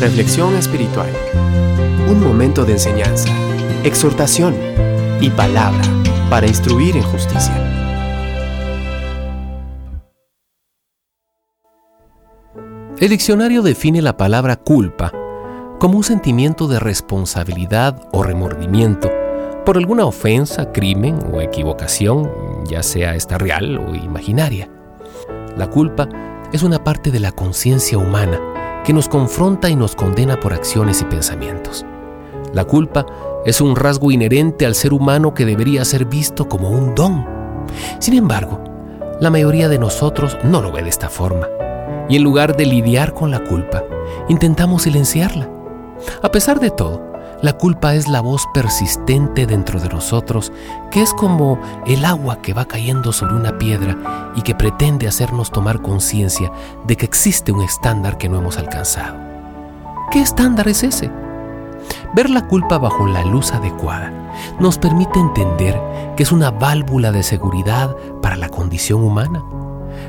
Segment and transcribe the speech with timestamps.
[0.00, 1.10] Reflexión espiritual.
[2.08, 3.30] Un momento de enseñanza,
[3.82, 4.54] exhortación
[5.20, 5.82] y palabra
[6.30, 7.52] para instruir en justicia.
[13.00, 15.12] El diccionario define la palabra culpa
[15.80, 19.10] como un sentimiento de responsabilidad o remordimiento
[19.66, 22.30] por alguna ofensa, crimen o equivocación,
[22.70, 24.70] ya sea esta real o imaginaria.
[25.56, 26.08] La culpa
[26.52, 28.38] es una parte de la conciencia humana
[28.88, 31.84] que nos confronta y nos condena por acciones y pensamientos.
[32.54, 33.04] La culpa
[33.44, 37.26] es un rasgo inherente al ser humano que debería ser visto como un don.
[37.98, 38.64] Sin embargo,
[39.20, 41.46] la mayoría de nosotros no lo ve de esta forma.
[42.08, 43.84] Y en lugar de lidiar con la culpa,
[44.30, 45.50] intentamos silenciarla.
[46.22, 47.07] A pesar de todo,
[47.40, 50.52] la culpa es la voz persistente dentro de nosotros,
[50.90, 53.96] que es como el agua que va cayendo sobre una piedra
[54.34, 56.50] y que pretende hacernos tomar conciencia
[56.86, 59.16] de que existe un estándar que no hemos alcanzado.
[60.10, 61.10] ¿Qué estándar es ese?
[62.12, 64.12] Ver la culpa bajo la luz adecuada
[64.58, 65.80] nos permite entender
[66.16, 69.44] que es una válvula de seguridad para la condición humana.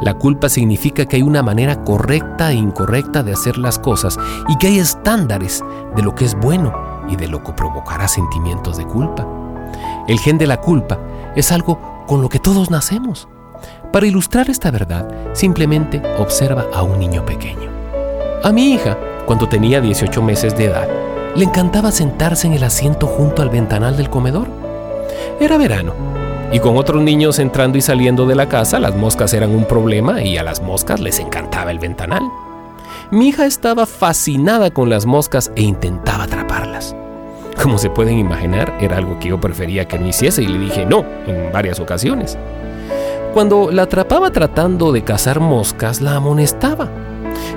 [0.00, 4.56] La culpa significa que hay una manera correcta e incorrecta de hacer las cosas y
[4.56, 5.62] que hay estándares
[5.94, 9.26] de lo que es bueno y de lo que provocará sentimientos de culpa.
[10.06, 10.98] El gen de la culpa
[11.36, 13.28] es algo con lo que todos nacemos.
[13.92, 17.70] Para ilustrar esta verdad, simplemente observa a un niño pequeño.
[18.42, 20.88] A mi hija, cuando tenía 18 meses de edad,
[21.34, 24.48] le encantaba sentarse en el asiento junto al ventanal del comedor.
[25.38, 25.92] Era verano,
[26.52, 30.22] y con otros niños entrando y saliendo de la casa, las moscas eran un problema
[30.22, 32.22] y a las moscas les encantaba el ventanal.
[33.12, 36.96] Mi hija estaba fascinada con las moscas e intentaba atraparlas.
[37.62, 40.86] Como se pueden imaginar, era algo que yo prefería que no hiciese y le dije
[40.86, 42.38] no en varias ocasiones.
[43.34, 46.88] Cuando la atrapaba tratando de cazar moscas, la amonestaba.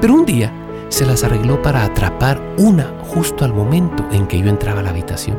[0.00, 0.52] Pero un día
[0.90, 4.90] se las arregló para atrapar una justo al momento en que yo entraba a la
[4.90, 5.38] habitación.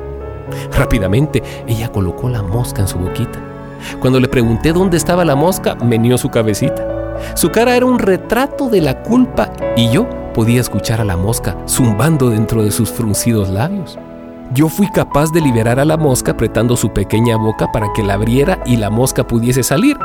[0.75, 3.39] Rápidamente ella colocó la mosca en su boquita.
[3.99, 7.15] Cuando le pregunté dónde estaba la mosca, meneó su cabecita.
[7.35, 11.55] Su cara era un retrato de la culpa y yo podía escuchar a la mosca
[11.67, 13.99] zumbando dentro de sus fruncidos labios.
[14.53, 18.13] Yo fui capaz de liberar a la mosca apretando su pequeña boca para que la
[18.13, 19.97] abriera y la mosca pudiese salir.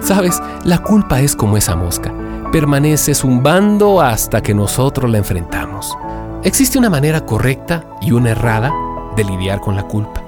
[0.00, 2.14] Sabes, la culpa es como esa mosca.
[2.52, 5.98] Permanece zumbando hasta que nosotros la enfrentamos.
[6.44, 8.72] Existe una manera correcta y una errada
[9.16, 10.22] de lidiar con la culpa.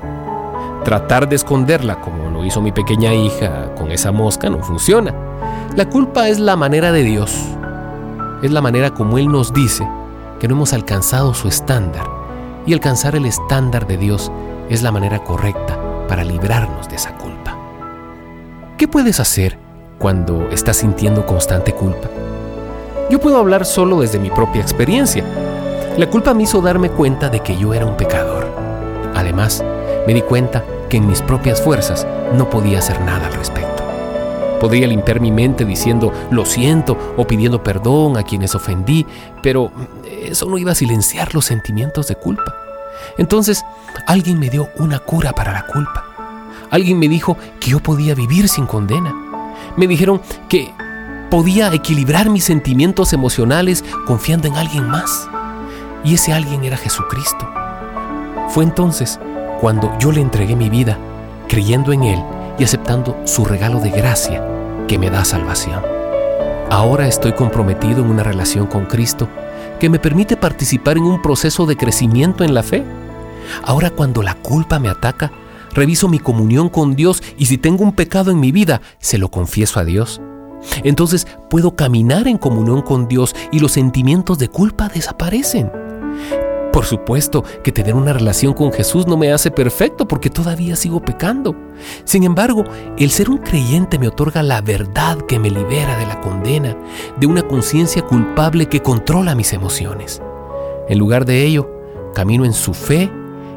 [0.84, 5.14] Tratar de esconderla como lo hizo mi pequeña hija con esa mosca no funciona.
[5.76, 7.32] La culpa es la manera de Dios.
[8.42, 9.88] Es la manera como Él nos dice
[10.40, 12.19] que no hemos alcanzado su estándar
[12.66, 14.30] y alcanzar el estándar de Dios
[14.68, 15.78] es la manera correcta
[16.08, 17.56] para librarnos de esa culpa.
[18.76, 19.58] ¿Qué puedes hacer
[19.98, 22.08] cuando estás sintiendo constante culpa?
[23.10, 25.24] Yo puedo hablar solo desde mi propia experiencia.
[25.96, 28.46] La culpa me hizo darme cuenta de que yo era un pecador.
[29.14, 29.64] Además,
[30.06, 33.69] me di cuenta que en mis propias fuerzas no podía hacer nada al respecto.
[34.60, 39.06] Podría limpiar mi mente diciendo lo siento o pidiendo perdón a quienes ofendí,
[39.42, 39.72] pero
[40.04, 42.54] eso no iba a silenciar los sentimientos de culpa.
[43.16, 43.64] Entonces,
[44.06, 46.04] alguien me dio una cura para la culpa.
[46.70, 49.14] Alguien me dijo que yo podía vivir sin condena.
[49.76, 50.72] Me dijeron que
[51.30, 55.28] podía equilibrar mis sentimientos emocionales confiando en alguien más.
[56.04, 57.48] Y ese alguien era Jesucristo.
[58.50, 59.18] Fue entonces
[59.60, 60.98] cuando yo le entregué mi vida,
[61.48, 62.22] creyendo en Él
[62.60, 64.46] y aceptando su regalo de gracia
[64.86, 65.82] que me da salvación.
[66.70, 69.28] Ahora estoy comprometido en una relación con Cristo
[69.80, 72.84] que me permite participar en un proceso de crecimiento en la fe.
[73.64, 75.32] Ahora cuando la culpa me ataca,
[75.72, 79.30] reviso mi comunión con Dios y si tengo un pecado en mi vida, se lo
[79.30, 80.20] confieso a Dios.
[80.84, 85.72] Entonces puedo caminar en comunión con Dios y los sentimientos de culpa desaparecen.
[86.72, 91.00] Por supuesto que tener una relación con Jesús no me hace perfecto porque todavía sigo
[91.00, 91.56] pecando.
[92.04, 92.64] Sin embargo,
[92.96, 96.76] el ser un creyente me otorga la verdad que me libera de la condena,
[97.18, 100.22] de una conciencia culpable que controla mis emociones.
[100.88, 101.68] En lugar de ello,
[102.14, 103.10] camino en su fe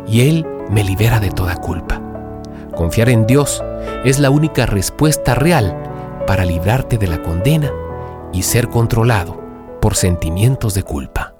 [0.07, 2.01] y Él me libera de toda culpa.
[2.75, 3.63] Confiar en Dios
[4.03, 5.77] es la única respuesta real
[6.25, 7.71] para librarte de la condena
[8.31, 9.39] y ser controlado
[9.79, 11.32] por sentimientos de culpa.